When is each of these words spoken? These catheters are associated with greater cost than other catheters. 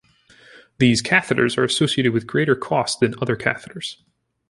These 0.79 1.03
catheters 1.03 1.59
are 1.59 1.63
associated 1.63 2.11
with 2.11 2.25
greater 2.25 2.55
cost 2.55 3.01
than 3.01 3.13
other 3.21 3.35
catheters. 3.35 3.97